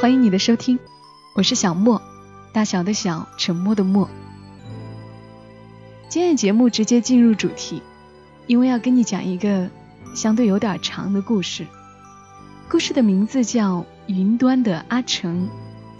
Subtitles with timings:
[0.00, 0.78] 欢迎你的收听，
[1.34, 2.00] 我是小莫，
[2.54, 4.08] 大小的小，沉默的默。
[6.08, 7.82] 今天节目直接进入主题，
[8.46, 9.68] 因为要跟你讲一个
[10.14, 11.66] 相对有点长的故事。
[12.70, 15.50] 故事的名字叫《云端的阿成》，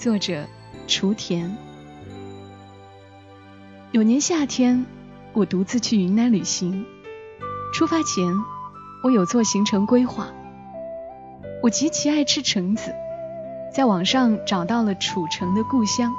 [0.03, 0.47] 作者
[0.87, 1.55] 雏田。
[3.93, 4.87] 有年夏天，
[5.35, 6.87] 我独自去云南旅行。
[7.75, 8.35] 出发前，
[9.03, 10.29] 我有做行程规划。
[11.63, 12.95] 我极其爱吃橙子。
[13.73, 16.13] 在网上找到了楚城的故乡，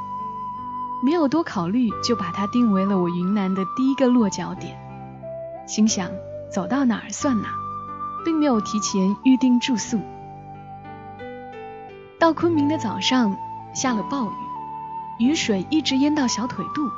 [1.03, 4.79] 没有多考虑，就把它定为了我云南的第一个落脚点。
[5.67, 6.09] 心想
[6.49, 7.49] 走到哪儿算哪，
[8.23, 9.99] 并没有提前预定住宿。
[12.17, 13.35] 到昆明的早上
[13.73, 14.25] 下了暴
[15.19, 16.89] 雨，雨水一直淹到小腿肚。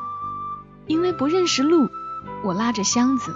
[0.86, 1.88] 因为不认识路，
[2.44, 3.34] 我拉着箱子，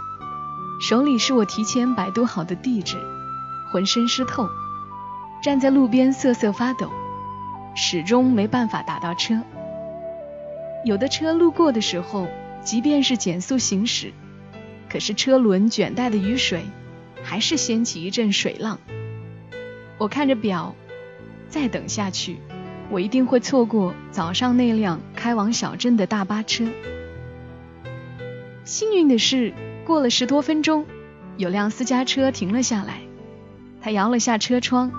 [0.81, 2.97] 手里是我提前百度好的地址，
[3.71, 4.47] 浑身湿透，
[5.41, 6.91] 站在路边瑟瑟发抖。
[7.79, 9.39] 始终没办法打到车。
[10.83, 12.27] 有的车路过的时候，
[12.63, 14.11] 即便是减速行驶，
[14.89, 16.65] 可是车轮卷带的雨水
[17.21, 18.79] 还是掀起一阵水浪。
[19.99, 20.75] 我看着表，
[21.49, 22.37] 再等下去，
[22.89, 26.65] 我一定会错过早上那辆开往小镇的大巴车。
[28.65, 29.53] 幸运的是，
[29.85, 30.87] 过了十多分钟，
[31.37, 33.01] 有辆私家车停了下来。
[33.81, 34.91] 他摇了下车窗，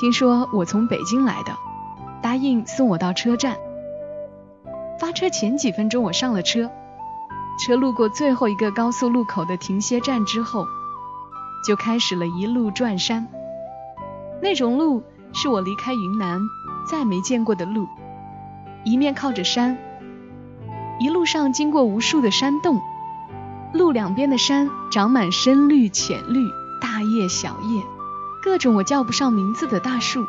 [0.00, 1.52] 听说我从北京来的。
[2.22, 3.56] 答应送我到车站。
[5.00, 6.70] 发车前几分钟，我上了车。
[7.58, 10.66] 车路过最后一个高速路口的停歇站之后，
[11.66, 13.26] 就开始了一路转山。
[14.40, 15.02] 那种路
[15.34, 16.40] 是我离开云南
[16.88, 17.86] 再没见过的路，
[18.84, 19.76] 一面靠着山，
[20.98, 22.80] 一路上经过无数的山洞，
[23.74, 26.40] 路两边的山长满深绿、浅绿、
[26.80, 27.82] 大叶、小叶，
[28.42, 30.26] 各种我叫不上名字的大树。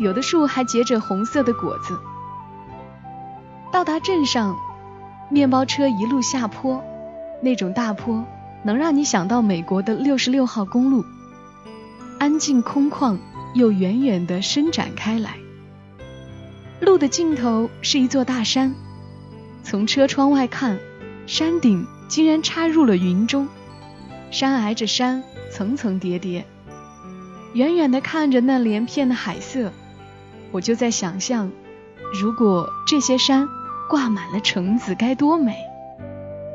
[0.00, 2.00] 有的树还结着红色的果子。
[3.70, 4.56] 到达镇上，
[5.28, 6.82] 面包车一路下坡，
[7.42, 8.24] 那种大坡
[8.64, 11.04] 能让你想到美国的六十六号公路，
[12.18, 13.18] 安静空旷
[13.54, 15.36] 又远远地伸展开来。
[16.80, 18.74] 路的尽头是一座大山，
[19.62, 20.78] 从车窗外看，
[21.26, 23.46] 山顶竟然插入了云中，
[24.30, 26.46] 山挨着山，层层叠叠。
[27.52, 29.70] 远远的看着那连片的海色。
[30.52, 31.50] 我就在想象，
[32.20, 33.48] 如果这些山
[33.88, 35.56] 挂满了橙子，该多美。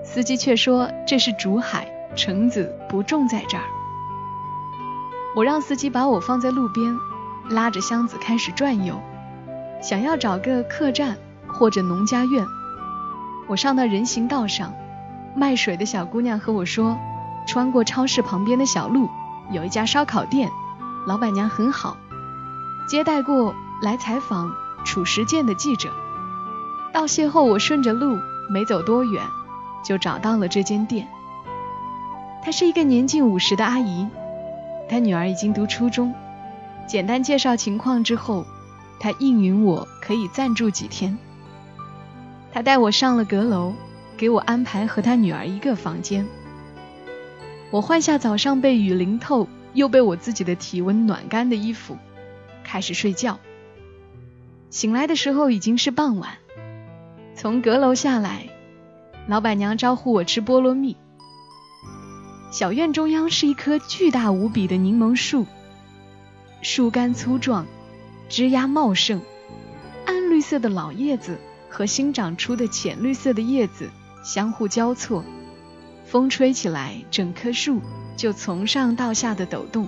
[0.03, 3.63] 司机却说这是竹海，橙子不种在这儿。
[5.35, 6.97] 我让司机把我放在路边，
[7.49, 9.01] 拉着箱子开始转悠，
[9.81, 11.17] 想要找个客栈
[11.47, 12.45] 或者农家院。
[13.47, 14.73] 我上到人行道上，
[15.35, 16.97] 卖水的小姑娘和我说，
[17.47, 19.09] 穿过超市旁边的小路，
[19.51, 20.49] 有一家烧烤店，
[21.07, 21.97] 老板娘很好，
[22.89, 23.55] 接待过。
[23.85, 24.51] 来采访
[24.83, 25.91] 褚时健的记者，
[26.91, 28.17] 道谢后，我顺着路
[28.49, 29.23] 没走多远，
[29.83, 31.07] 就找到了这间店。
[32.43, 34.07] 她是一个年近五十的阿姨，
[34.89, 36.15] 她女儿已经读初中。
[36.87, 38.43] 简单介绍情况之后，
[38.99, 41.15] 她应允我可以暂住几天。
[42.51, 43.71] 她带我上了阁楼，
[44.17, 46.25] 给我安排和她女儿一个房间。
[47.69, 51.95] 我换下早上被雨淋透又被我自己的体温暖干的衣服，
[52.63, 53.37] 开始睡觉。
[54.75, 56.33] 醒来的时候已经是傍晚，
[57.33, 58.49] 从阁楼下来，
[59.25, 60.97] 老板娘招呼我吃菠萝蜜。
[62.51, 65.45] 小院中央是一棵巨大无比的柠檬树，
[66.61, 67.65] 树干粗壮，
[68.27, 69.21] 枝丫茂盛，
[70.05, 73.89] 暗绿色的老叶子和新长出的浅绿色的叶子
[74.25, 75.23] 相互交错，
[76.03, 77.79] 风吹起来，整棵树
[78.17, 79.87] 就从上到下的抖动。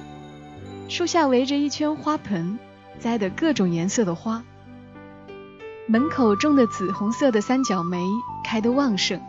[0.88, 2.58] 树下围着一圈花盆，
[3.00, 4.42] 栽的各种颜色的花。
[5.90, 8.06] 门口种的紫红色的三角梅
[8.44, 9.22] 开得旺盛，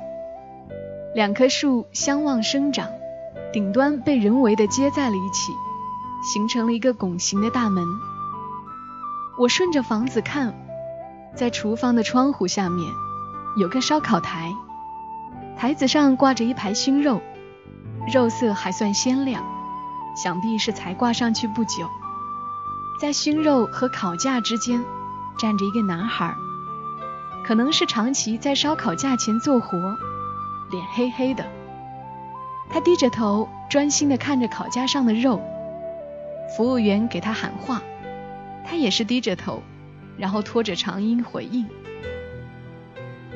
[1.14, 2.88] 两棵树相望生长，
[3.52, 5.52] 顶端被人为的接在了一起，
[6.32, 7.86] 形成了一个拱形的大门。
[9.38, 10.52] 我顺着房子看，
[11.36, 12.92] 在厨房的窗户下面
[13.56, 14.52] 有个烧烤台，
[15.56, 17.22] 台子上挂着一排熏肉，
[18.12, 19.44] 肉色还算鲜亮，
[20.16, 21.88] 想必是才挂上去不久。
[23.00, 24.84] 在熏肉和烤架之间
[25.38, 26.34] 站着一个男孩。
[27.48, 29.96] 可能是长期在烧烤架前做活，
[30.70, 31.46] 脸黑黑的。
[32.68, 35.40] 他低着头，专心地看着烤架上的肉。
[36.54, 37.80] 服务员给他喊话，
[38.66, 39.62] 他也是低着头，
[40.18, 41.66] 然后拖着长音回应。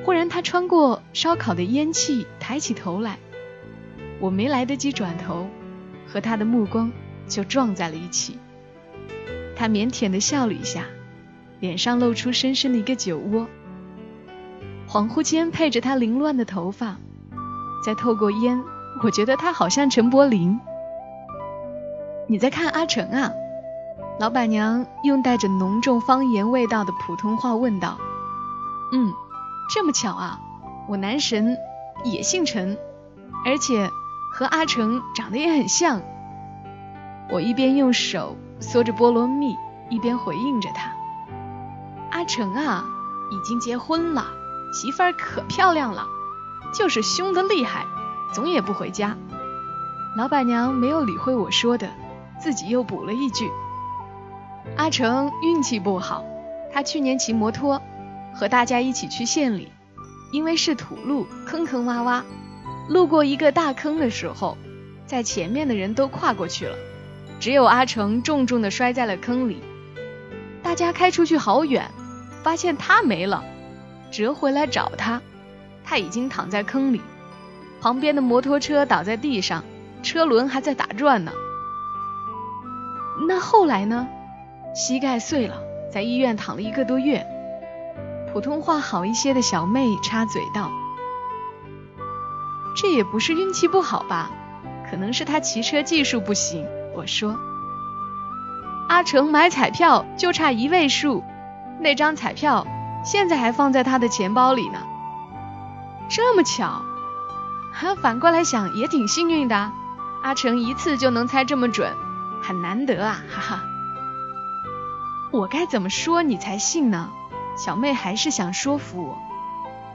[0.05, 3.17] 忽然，他穿过烧烤的烟气，抬起头来。
[4.21, 5.49] 我没来得及转头，
[6.07, 6.93] 和他的目光
[7.27, 8.37] 就撞在了一起。
[9.57, 10.85] 他腼腆地笑了一下，
[11.61, 13.49] 脸上露出深深的一个酒窝。
[14.93, 16.97] 恍惚间配着他凌乱的头发，
[17.83, 18.63] 再透过烟，
[19.03, 20.61] 我觉得他好像陈柏霖。
[22.29, 23.33] 你在看阿成啊？
[24.21, 27.97] 老板娘用带着浓重方言味道的普通话问道。
[28.93, 29.15] 嗯，
[29.71, 30.39] 这么巧啊，
[30.87, 31.57] 我男神
[32.05, 32.77] 也姓陈，
[33.47, 33.89] 而且
[34.35, 36.03] 和阿成长得也很像。
[37.31, 39.57] 我一边用手嗦着菠萝蜜，
[39.89, 40.93] 一边回应着他。
[42.11, 42.85] 阿成啊，
[43.31, 44.27] 已经结婚了。
[44.73, 46.07] 媳妇儿可漂亮了，
[46.73, 47.87] 就是凶得厉害，
[48.33, 49.17] 总也不回家。
[50.17, 51.91] 老板娘没有理会我说的，
[52.41, 53.51] 自己又补了一句
[54.77, 56.25] ：“阿成运气不好，
[56.73, 57.81] 他去年骑摩托
[58.35, 59.71] 和大家一起去县里，
[60.33, 62.23] 因为是土路，坑坑洼洼，
[62.89, 64.57] 路过一个大坑的时候，
[65.07, 66.77] 在前面的人都跨过去了，
[67.41, 69.63] 只有阿成重重的摔在了坑里。
[70.63, 71.91] 大家开出去好远，
[72.43, 73.45] 发现他没了。”
[74.13, 75.21] 折回来找他，
[75.83, 77.01] 他已经躺在坑里，
[77.81, 79.65] 旁边的摩托车倒在地上，
[80.03, 81.33] 车轮还在打转呢。
[83.27, 84.07] 那后来呢？
[84.75, 85.57] 膝盖碎了，
[85.91, 87.27] 在医院躺了一个多月。
[88.33, 90.71] 普通话好一些的小妹插嘴道
[92.77, 94.31] ：“这也不是运气不好吧？
[94.91, 96.67] 可能是他骑车技术不行。”
[96.97, 97.39] 我说
[98.89, 101.23] ：“阿成买彩票就差一位数，
[101.81, 102.67] 那张彩票。”
[103.05, 104.79] 现在还放在他的钱包里呢，
[106.09, 106.83] 这么巧，
[107.73, 109.73] 哈反过来想也挺幸运的。
[110.23, 111.93] 阿成一次就能猜这么准，
[112.43, 113.63] 很难得啊，哈哈。
[115.33, 117.11] 我该怎么说你才信呢？
[117.57, 119.19] 小妹还是想说服我。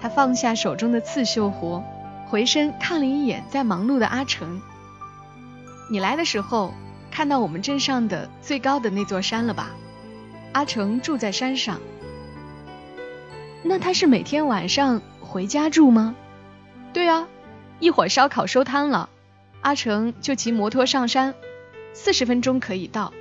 [0.01, 1.81] 她放下手中的刺绣活，
[2.27, 4.61] 回身看了一眼在忙碌的阿成。
[5.89, 6.73] 你来的时候
[7.09, 9.69] 看到我们镇上的最高的那座山了吧？
[10.51, 11.79] 阿成住在山上。
[13.69, 16.15] 那他是每天晚上回家住吗？
[16.93, 17.27] 对啊，
[17.79, 19.09] 一会儿烧烤收摊了，
[19.59, 21.35] 阿成就骑摩托上山，
[21.93, 23.11] 四十分钟可以到，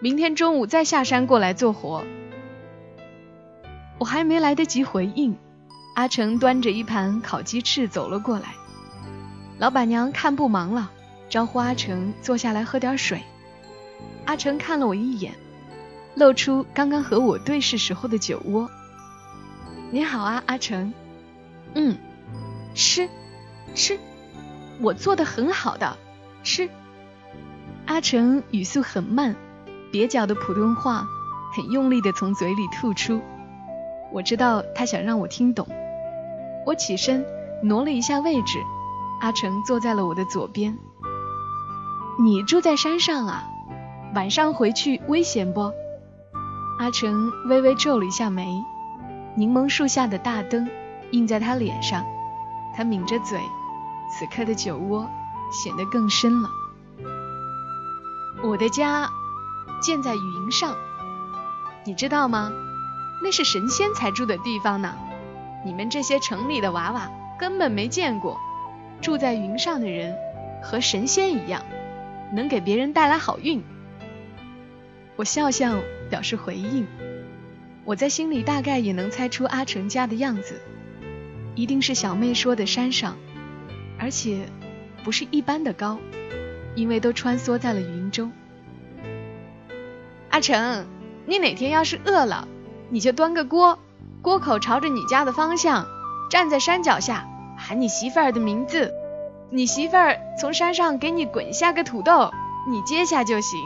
[0.00, 2.04] 明天中午再下山过来做活。
[3.98, 5.34] 我还没来得及回应，
[5.94, 8.54] 阿成端着一盘烤鸡翅走了过来。
[9.58, 10.90] 老板娘看不忙了，
[11.30, 13.22] 招呼阿成坐下来喝点水。
[14.26, 15.32] 阿成看了我一眼，
[16.14, 18.70] 露出刚刚和我对视时候的酒窝。
[19.90, 20.92] 你好啊，阿成。
[21.74, 21.96] 嗯，
[22.74, 23.08] 吃，
[23.74, 23.98] 吃，
[24.82, 25.96] 我做的很好的，
[26.42, 26.68] 吃。
[27.86, 29.34] 阿成语速很慢，
[29.90, 31.06] 蹩脚的普通话
[31.56, 33.22] 很用力的从嘴里吐出。
[34.12, 35.66] 我知道他想让我听懂。
[36.66, 37.24] 我起身
[37.62, 38.58] 挪了一下位置，
[39.22, 40.76] 阿成坐在了我的左边。
[42.22, 43.42] 你住在山上啊？
[44.14, 45.72] 晚上回去危险不？
[46.78, 48.62] 阿成微微皱了一下眉。
[49.38, 50.68] 柠檬树下的大灯
[51.12, 52.04] 映在他脸上，
[52.74, 53.38] 他抿着嘴，
[54.10, 55.08] 此刻的酒窝
[55.52, 56.50] 显得更深了。
[58.42, 59.08] 我的家
[59.80, 60.74] 建在云上，
[61.84, 62.50] 你知道吗？
[63.22, 64.92] 那是神仙才住的地方呢。
[65.64, 67.08] 你们这些城里的娃娃
[67.38, 68.40] 根本没见过。
[69.00, 70.16] 住在云上的人
[70.64, 71.62] 和神仙一样，
[72.32, 73.62] 能给别人带来好运。
[75.14, 75.76] 我笑笑
[76.10, 76.84] 表示回应。
[77.88, 80.60] 我在心里大概也能猜出阿成家的样子，
[81.54, 83.16] 一定是小妹说的山上，
[83.98, 84.46] 而且
[85.02, 85.98] 不是一般的高，
[86.74, 88.30] 因为都穿梭在了云中。
[90.28, 90.84] 阿成，
[91.24, 92.46] 你哪天要是饿了，
[92.90, 93.78] 你就端个锅，
[94.20, 95.86] 锅口朝着你家的方向，
[96.30, 97.26] 站在山脚下，
[97.56, 98.92] 喊你媳妇儿的名字，
[99.48, 102.30] 你媳妇儿从山上给你滚下个土豆，
[102.68, 103.58] 你接下就行。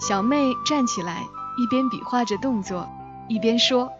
[0.00, 1.26] 小妹站起来。
[1.58, 2.88] 一边比划着动作，
[3.26, 3.92] 一边说，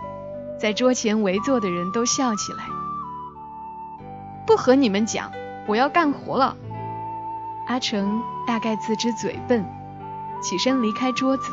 [0.61, 2.65] 在桌前围坐的人都笑起来。
[4.47, 5.33] 不和你们讲，
[5.67, 6.57] 我要干活了。
[7.67, 9.65] 阿成大概自知嘴笨，
[10.41, 11.53] 起身离开桌子，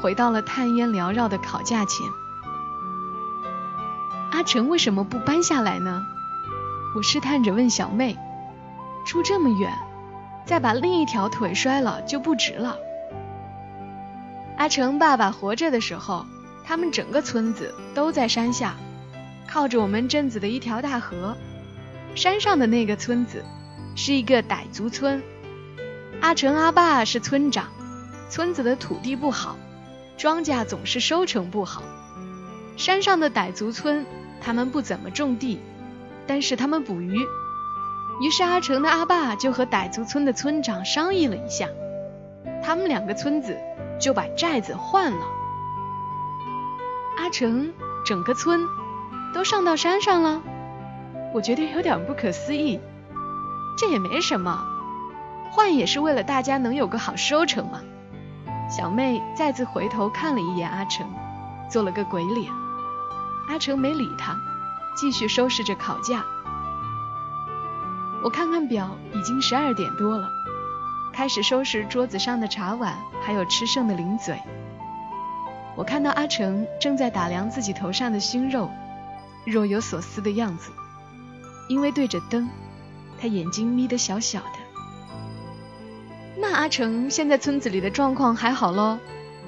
[0.00, 2.06] 回到了炭烟缭绕的烤架前。
[4.32, 6.02] 阿成为什么不搬下来呢？
[6.96, 8.16] 我试探着问小妹。
[9.04, 9.72] 住这么远，
[10.46, 12.76] 再把另一条腿摔了就不值了。
[14.56, 16.24] 阿成爸爸活着的时候，
[16.64, 18.76] 他们整个村子都在山下，
[19.46, 21.36] 靠着我们镇子的一条大河。
[22.14, 23.44] 山上的那个村子
[23.94, 25.22] 是一个傣族村，
[26.22, 27.68] 阿成阿爸是村长，
[28.30, 29.56] 村子的土地不好，
[30.16, 31.82] 庄稼总是收成不好。
[32.78, 34.06] 山上的傣族村，
[34.40, 35.60] 他们不怎么种地，
[36.26, 37.20] 但是他们捕鱼。
[38.22, 41.68] 于是阿成的阿爸就和傣族村的村长商议了一下，
[42.64, 43.54] 他们两个村子。
[44.00, 45.26] 就把寨子换了。
[47.18, 47.72] 阿成
[48.04, 48.66] 整个村
[49.34, 50.42] 都上到山上了，
[51.34, 52.78] 我觉得有点不可思议。
[53.78, 54.66] 这也没什么，
[55.50, 57.80] 换也是为了大家能有个好收成嘛。
[58.70, 61.06] 小妹再次回头看了一眼阿成，
[61.70, 62.50] 做了个鬼脸。
[63.48, 64.36] 阿成没理他，
[64.96, 66.24] 继续收拾着烤架。
[68.24, 70.28] 我看看表，已经十二点多了，
[71.16, 74.38] 开始收拾桌子上的茶碗，还有吃剩的零嘴。
[75.74, 78.70] 我看到阿成正在打量自己头上的熏肉，
[79.46, 80.70] 若有所思的样子。
[81.70, 82.46] 因为对着灯，
[83.18, 84.58] 他眼睛眯得小小的。
[86.36, 88.98] 那阿成现在村子里的状况还好喽？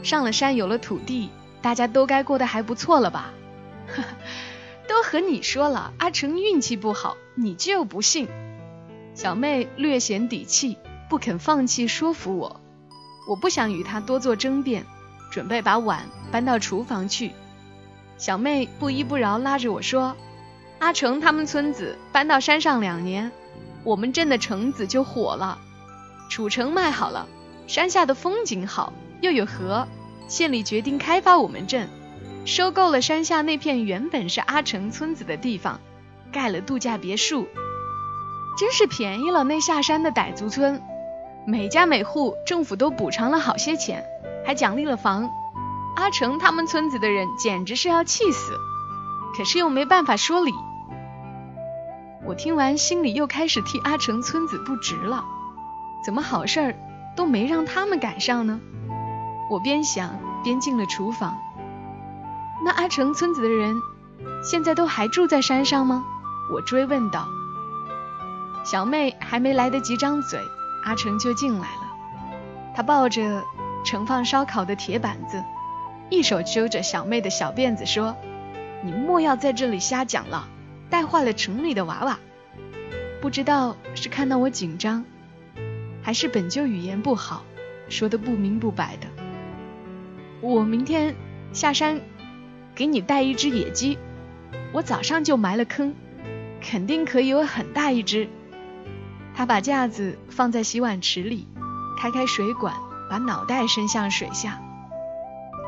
[0.03, 1.29] 上了山有了土地，
[1.61, 3.35] 大家都该过得还不错了吧？
[4.89, 8.27] 都和你说了，阿成运气不好，你就不信。
[9.15, 12.61] 小妹略显底气，不肯放弃说服我。
[13.29, 14.85] 我不想与他多做争辩，
[15.31, 17.33] 准备把碗搬到厨房去。
[18.17, 20.17] 小妹不依不饶，拉着我说
[20.81, 23.31] ：“阿成他们村子搬到山上两年，
[23.85, 25.59] 我们镇的橙子就火了。
[26.31, 27.27] 储橙卖好了，
[27.67, 29.87] 山下的风景好，又有河，
[30.27, 31.89] 县里决定开发我们镇，
[32.45, 35.81] 收购了山下那片原本是阿成村子的地方，
[36.33, 37.47] 盖了度假别墅。”
[38.59, 40.83] 真是便宜了那下山的傣族村，
[41.51, 44.05] 每家每户政府都补偿了好些钱，
[44.45, 45.31] 还奖励了房。
[45.97, 48.53] 阿成他们村子的人简直是要气死，
[49.35, 50.53] 可是又没办法说理。
[52.27, 55.25] 我听完心里又开始替阿成村子不值了，
[56.05, 56.75] 怎么好事儿
[57.17, 58.61] 都没让他们赶上呢？
[59.51, 61.39] 我边想边进了厨房。
[62.63, 63.75] 那阿成村子的人
[64.45, 66.05] 现在都还住在山上吗？
[66.53, 67.27] 我追问道。
[68.67, 70.43] 小妹还没来得及张嘴，
[70.89, 72.73] 阿成就进来了。
[72.75, 73.45] 他抱着
[73.85, 75.45] 盛放烧烤的铁板子，
[76.09, 78.17] 一手揪着小妹的小辫子说
[78.83, 80.49] ：“你莫要在这里瞎讲了，
[80.89, 82.19] 带坏了城里的娃娃。”
[83.21, 85.05] 不知道是看到我紧张，
[86.03, 87.45] 还是本就语言不好，
[87.91, 89.09] 说的不明不白的。
[90.41, 91.15] 我明天
[91.53, 92.01] 下山
[92.75, 93.99] 给你带一只野鸡，
[94.73, 95.95] 我早上就埋了坑，
[96.63, 98.27] 肯定可以有很大一只。
[99.39, 101.47] 他把架子放在洗碗池里，
[101.97, 102.75] 开开水管，
[103.09, 104.61] 把脑袋伸向水下。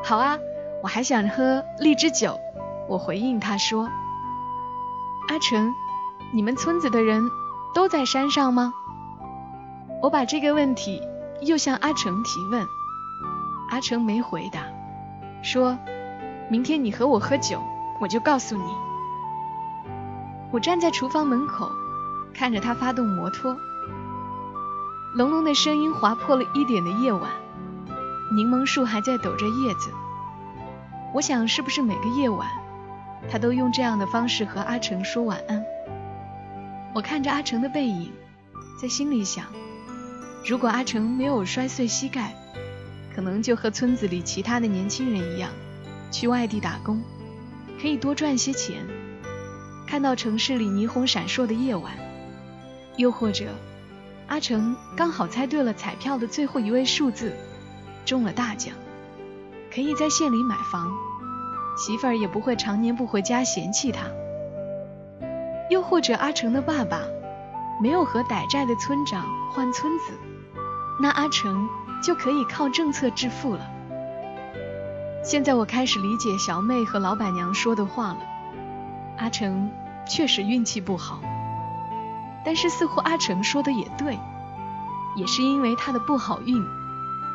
[0.03, 0.37] 好啊，
[0.83, 2.37] 我还想喝荔枝酒。
[2.89, 3.89] 我回应他说
[5.29, 5.71] ：“阿成，
[6.33, 7.23] 你们村子的人
[7.73, 8.73] 都在山上吗？”
[10.03, 11.01] 我把这个问题
[11.39, 12.67] 又向阿成提问，
[13.69, 14.63] 阿成没回答，
[15.41, 15.77] 说
[16.49, 17.63] 明天你和我喝酒，
[18.01, 18.73] 我就告诉你。
[20.51, 21.71] 我站在厨房门口。
[22.33, 23.55] 看着他发动摩托，
[25.15, 27.29] 隆隆的声音划破了一点的夜晚。
[28.35, 29.89] 柠檬树还在抖着叶子。
[31.13, 32.47] 我想，是不是每个夜晚，
[33.29, 35.63] 他都用这样的方式和阿成说晚安？
[36.95, 38.11] 我看着阿成的背影，
[38.81, 39.45] 在心里想：
[40.45, 42.33] 如果阿成没有摔碎膝盖，
[43.13, 45.49] 可能就和村子里其他的年轻人一样，
[46.09, 47.03] 去外地打工，
[47.81, 48.87] 可以多赚些钱。
[49.85, 51.91] 看到城市里霓虹闪烁的夜晚。
[52.97, 53.45] 又或者，
[54.27, 57.33] 阿成刚好猜对了彩票的最后一位数字，
[58.05, 58.73] 中了大奖，
[59.73, 60.91] 可以在县里买房，
[61.77, 64.07] 媳妇儿也不会常年不回家嫌弃他。
[65.69, 67.01] 又或者，阿成的爸爸
[67.81, 70.13] 没有和逮债的村长换村子，
[70.99, 71.67] 那阿成
[72.03, 73.71] 就可以靠政策致富了。
[75.23, 78.19] 现在我开始理解小妹和老板娘说的话了，
[79.17, 79.71] 阿成
[80.07, 81.21] 确实运气不好。
[82.43, 84.17] 但是似乎阿成说的也对，
[85.15, 86.65] 也是因为他的不好运，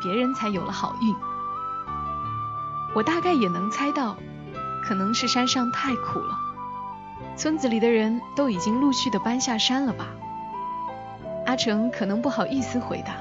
[0.01, 1.15] 别人才有了好运。
[2.95, 4.17] 我大概也能猜到，
[4.83, 6.37] 可能是山上太苦了，
[7.35, 10.07] 村子里的人都已经陆续的搬下山了吧。
[11.45, 13.13] 阿成可能不好意思回答，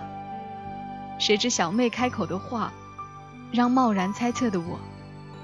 [1.19, 2.73] 谁知小妹开口的话，
[3.53, 4.79] 让贸然猜测的我，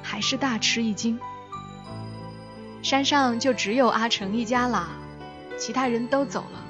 [0.03, 1.21] 还是大吃一惊。
[2.83, 4.89] 山上就只有阿成一家啦。
[5.59, 6.65] 其他人都走了，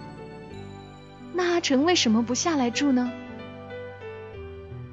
[1.33, 3.11] 那阿成为什么不下来住呢？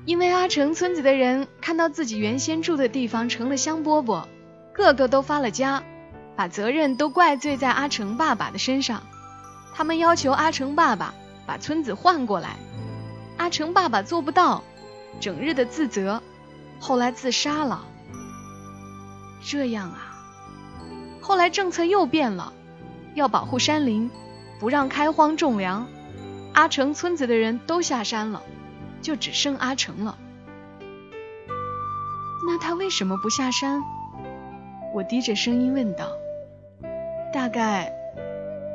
[0.05, 4.25] 因为阿成村子的人看到自己原先住的地方成了香饽饽，
[4.73, 5.83] 个个都发了家，
[6.35, 9.03] 把责任都怪罪在阿成爸爸的身上。
[9.75, 11.13] 他们要求阿成爸爸
[11.45, 12.57] 把村子换过来，
[13.37, 14.63] 阿成爸爸做不到，
[15.19, 16.23] 整日的自责，
[16.79, 17.85] 后来自杀了。
[19.43, 20.15] 这样啊，
[21.21, 22.53] 后来政策又变了。
[23.15, 24.09] 要保护山林，
[24.59, 25.87] 不让开荒种粮。
[26.53, 28.41] 阿成村子的人都下山了，
[29.01, 30.17] 就只剩阿成了。
[32.45, 33.83] 那他为什么不下山，
[34.93, 36.07] 我低着声音问道
[37.31, 37.91] ：“大概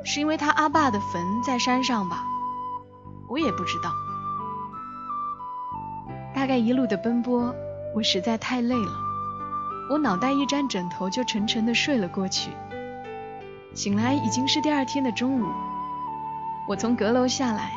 [0.05, 2.23] 是因为他阿爸的坟在山上吧？
[3.29, 3.91] 我也不知道。
[6.35, 7.55] 大概一路的奔波，
[7.95, 8.93] 我实在太累了，
[9.91, 12.51] 我脑袋一沾枕头就沉沉的睡了过去。
[13.75, 15.47] 醒来已经是第二天的中午，
[16.69, 17.73] 我从阁楼下来，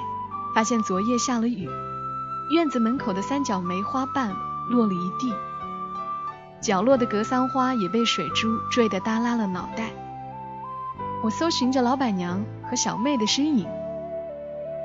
[0.54, 1.68] 发现昨夜下了雨，
[2.52, 4.32] 院子门口的三角梅花瓣
[4.70, 5.34] 落了一地。”
[6.62, 9.90] 角落的格桑花也被水珠坠得耷拉了脑袋。
[11.24, 13.68] 我搜寻着老板娘和小妹的身影，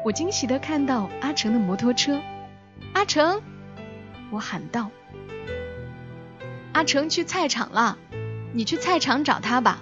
[0.04, 2.18] 我惊喜地看到阿成的摩托车。
[2.94, 3.42] 阿成，
[4.30, 4.90] 我喊道
[6.72, 7.98] ：“阿成去菜场了，
[8.54, 9.80] 你去菜场找他吧。”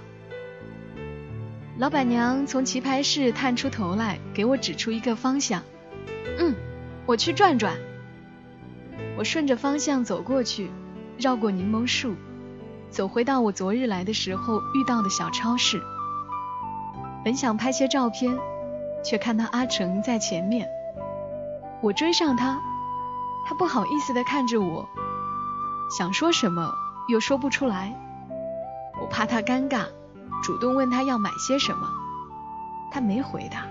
[1.80, 5.62] 老板娘从棋牌室探出头来，给我指出一个方向。
[6.38, 6.54] 嗯，
[7.06, 7.74] 我去转转。
[9.16, 10.70] 我顺着方向走过去。
[11.18, 12.14] 绕过柠檬树，
[12.90, 15.80] 走回到我昨日来的时候遇到的小超市。
[17.24, 18.38] 本想拍些照片，
[19.02, 20.68] 却看到阿成在前面。
[21.80, 22.60] 我追上他，
[23.46, 24.86] 他不好意思地看着我，
[25.96, 26.70] 想说什么
[27.08, 27.98] 又说不出来。
[29.00, 29.86] 我怕他尴尬，
[30.42, 31.88] 主动问他要买些什么。
[32.90, 33.64] 他没回答，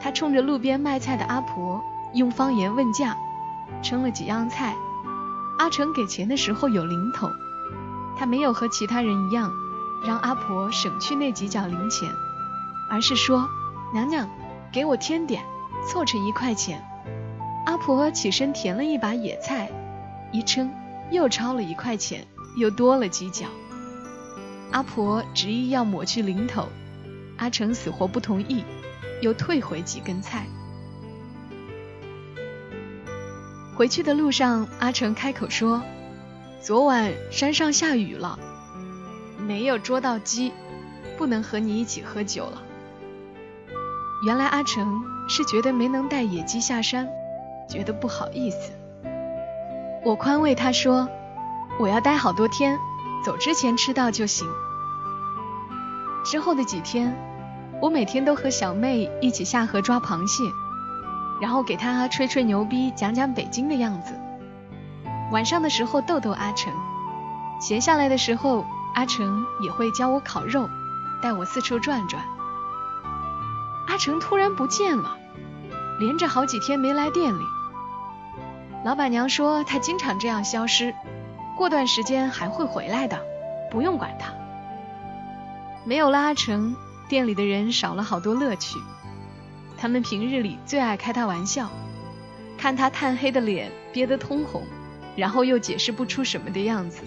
[0.00, 1.82] 他冲着路边卖菜的阿婆
[2.14, 3.16] 用方言问价，
[3.82, 4.74] 称了几样菜。
[5.58, 7.30] 阿成给钱的时候有零头，
[8.16, 9.52] 他没有和其他人一样
[10.04, 12.10] 让阿婆省去那几角零钱，
[12.90, 13.48] 而是说
[13.92, 14.28] ：“娘娘，
[14.72, 15.44] 给我添点，
[15.86, 16.82] 凑成一块钱。”
[17.66, 19.70] 阿婆起身填了一把野菜，
[20.32, 20.72] 一称
[21.10, 23.46] 又超了一块钱，又多了几角。
[24.72, 26.68] 阿婆执意要抹去零头，
[27.36, 28.64] 阿成死活不同意，
[29.20, 30.46] 又退回几根菜。
[33.76, 35.82] 回去的路上，阿成开口说
[36.60, 38.38] ：“昨晚山上下雨了，
[39.38, 40.52] 没有捉到鸡，
[41.18, 42.62] 不能和你一起喝酒了。”
[44.24, 47.08] 原来阿成是觉得没能带野鸡下山，
[47.68, 48.72] 觉得不好意思。
[50.02, 51.08] 我宽慰他说
[51.78, 52.78] ：“我要待好多天，
[53.24, 54.48] 走之前吃到就行。”
[56.24, 57.16] 之后的几天，
[57.80, 60.44] 我每天都和小妹一起下河抓螃蟹。
[61.40, 64.14] 然后给她吹吹牛逼，讲讲北京的样子。
[65.32, 66.72] 晚上的时候逗逗阿成，
[67.60, 70.68] 闲下来的时候，阿成也会教我烤肉，
[71.20, 72.22] 带我四处转转。
[73.88, 75.16] 阿成突然不见了，
[75.98, 77.42] 连着好几天没来店里。
[78.84, 80.94] 老板娘说他经常这样消失，
[81.56, 83.18] 过段时间还会回来的，
[83.70, 84.32] 不用管他。
[85.84, 86.76] 没有了阿成，
[87.08, 88.78] 店里的人少了好多乐趣。
[89.76, 91.68] 他们平日里最爱开他玩笑，
[92.56, 94.62] 看他炭黑的脸憋得通红，
[95.16, 97.02] 然后又解释不出什么的样子。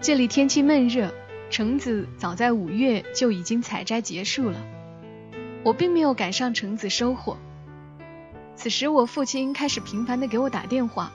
[0.00, 1.12] 这里天气闷热，
[1.48, 4.58] 橙子早在五月就已经采摘结束了，
[5.62, 7.36] 我并没有赶上橙子收获。
[8.56, 11.12] 此时我父亲开始频繁地给我打电话，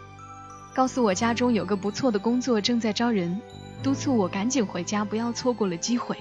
[0.74, 3.42] 告诉我家中有个不错的工作正在招人，
[3.84, 6.18] 督促我赶紧回家，不要错过了机会。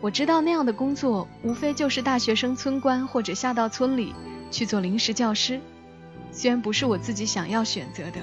[0.00, 4.14] 我知道那样的工作无非就是大学生村官或者下到村里
[4.50, 5.60] 去做临时教师，
[6.30, 8.20] 虽然不是我自己想要选择的，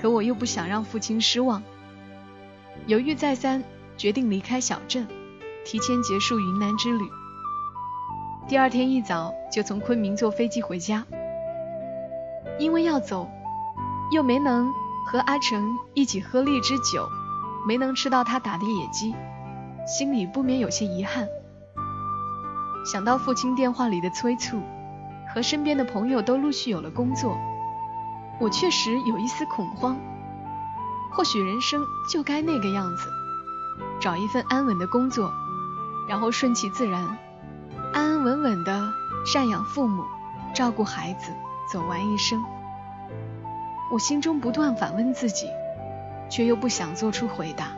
[0.00, 1.62] 可我又不想让父亲失望。
[2.86, 3.62] 犹豫再三，
[3.96, 5.06] 决定离开小镇，
[5.64, 7.04] 提前结束云南之旅。
[8.48, 11.04] 第二天一早就从昆明坐飞机回家，
[12.58, 13.28] 因为要走，
[14.12, 14.72] 又没能
[15.06, 17.08] 和阿成一起喝荔枝酒，
[17.66, 19.14] 没能吃到他打的野鸡。
[19.86, 21.28] 心里不免有些遗憾，
[22.84, 24.60] 想到父亲电话里的催促，
[25.32, 27.38] 和身边的朋友都陆续有了工作，
[28.40, 29.96] 我确实有一丝恐慌。
[31.12, 33.08] 或许人生就该那个样子，
[34.00, 35.32] 找一份安稳的工作，
[36.08, 37.00] 然后顺其自然，
[37.92, 38.92] 安安稳稳的
[39.24, 40.02] 赡养父母，
[40.52, 41.32] 照顾孩子，
[41.72, 42.44] 走完一生。
[43.90, 45.48] 我心中不断反问自己，
[46.28, 47.76] 却又不想做出回答。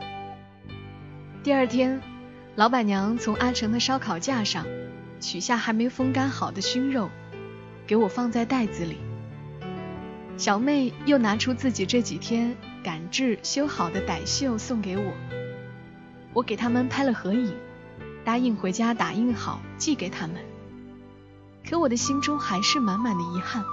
[1.42, 2.01] 第二天，
[2.55, 4.64] 老板娘从阿成的烧烤架上
[5.21, 7.11] 取下还没风干好的熏肉，
[7.87, 8.97] 给我放在袋子里。
[10.37, 15.12] 小妹又拿出自己这几天赶制修好的傣绣送给我，
[16.33, 17.55] 我给他们拍了合影，
[18.25, 20.37] 答应回家打印好寄给他们。
[21.68, 23.64] 可我的心中还是满满的遗憾，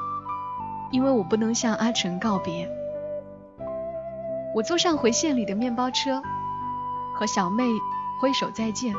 [0.91, 2.69] 因为我不能向阿成告别。
[4.55, 6.21] 我坐上回县里的面包车。
[7.17, 7.63] 和小妹
[8.19, 8.93] 挥手再见，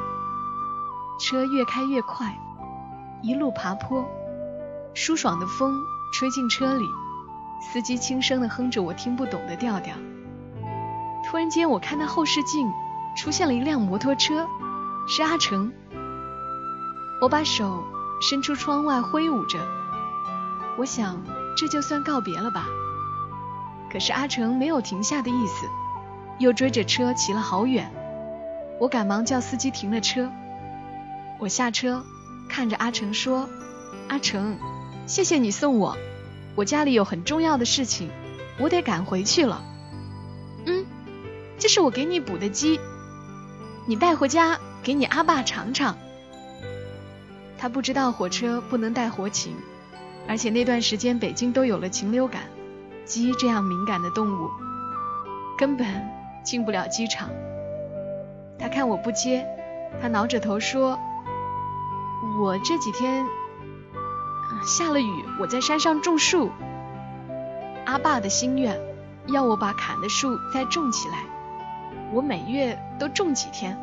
[1.20, 2.34] 车越开越快，
[3.22, 4.02] 一路爬坡，
[4.94, 5.78] 舒爽的风
[6.14, 6.84] 吹进车里，
[7.60, 9.94] 司机轻声的哼着我听不懂的调调。
[11.26, 12.72] 突然间，我看到后视镜
[13.14, 14.46] 出现了一辆摩托车，
[15.06, 15.70] 是阿成。
[17.20, 17.84] 我把手
[18.22, 19.58] 伸出窗外挥舞着，
[20.78, 21.22] 我想
[21.56, 22.66] 这就算告别了吧。
[23.90, 25.66] 可是阿成没有停下的意思，
[26.38, 27.90] 又追着车骑了好远。
[28.78, 30.30] 我赶忙叫司机停了车。
[31.38, 32.04] 我下车，
[32.48, 33.48] 看着阿成说
[34.08, 34.56] ：“阿成，
[35.06, 35.96] 谢谢你送我，
[36.54, 38.10] 我家里有很重要的事情，
[38.58, 39.62] 我得赶回去了。”
[40.66, 40.84] 嗯，
[41.58, 42.80] 这是我给你补的鸡，
[43.86, 45.96] 你带回家给你阿爸尝尝。
[47.56, 49.56] 他不知道火车不能带活禽，
[50.28, 52.42] 而且那段时间北京都有了禽流感，
[53.04, 54.50] 鸡这样敏感的动物
[55.56, 55.86] 根本
[56.44, 57.30] 进不了机场。
[58.58, 59.46] 他看我不接，
[60.00, 60.98] 他挠着头说
[62.40, 63.24] ：“我这几天
[64.66, 66.50] 下了雨，我在山上种树。
[67.84, 68.80] 阿爸的心愿
[69.28, 71.18] 要我把砍的树再种起来，
[72.12, 73.78] 我每月都种几天。”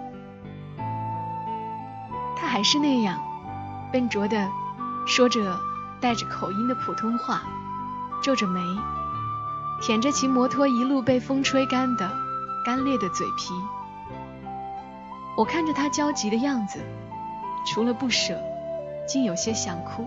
[2.36, 3.18] 他还是那样
[3.94, 4.50] 笨拙的
[5.08, 5.58] 说着
[6.04, 7.44] 带着口音的普通话，
[8.22, 8.60] 皱着眉，
[9.82, 12.12] 舔着骑摩托一路被风吹干的
[12.66, 13.54] 干裂的嘴皮。
[15.38, 16.80] 我看着他焦急的样子，
[17.66, 18.38] 除了不舍，
[19.08, 20.06] 竟有些想哭。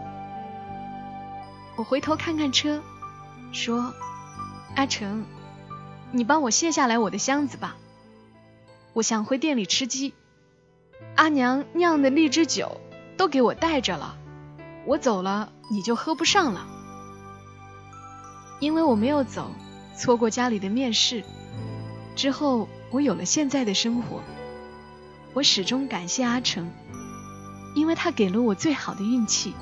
[1.77, 2.83] 我回头看看车，
[3.51, 3.95] 说
[4.77, 5.25] ：“阿成，
[6.13, 7.75] 你帮我卸下来我的箱子吧，
[8.93, 10.13] 我想回店里吃鸡。
[11.15, 12.83] 阿娘酿的荔枝酒
[13.17, 14.19] 都给我带着了，
[14.85, 16.67] 我走了你就喝不上了。
[18.61, 19.51] 因为我没有走，
[19.97, 21.25] 错过家里的面试，
[22.15, 24.23] 之后我有了现在的生活。”
[25.35, 26.73] 我始终感谢阿成，
[27.75, 29.53] 因为他给了我最好的运气，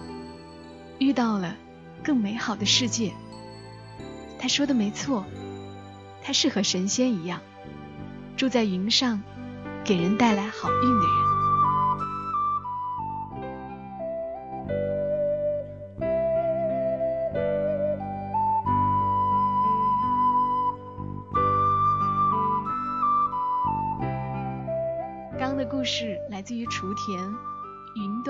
[1.00, 1.56] 遇到了
[2.04, 3.12] 更美好的世界。
[4.38, 5.24] 他说的没错，
[6.22, 7.40] 他是和神仙一样，
[8.36, 9.20] 住在云上，
[9.84, 11.33] 给人带来好运的人。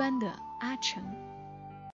[0.05, 1.01] 端的阿成。